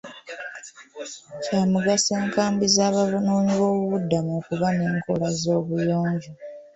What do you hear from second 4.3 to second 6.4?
okuba n'enkola z'obuyonjo.